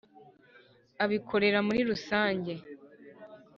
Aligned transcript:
abikorera 1.03 1.59
muri 1.67 1.81
rusange. 1.89 2.53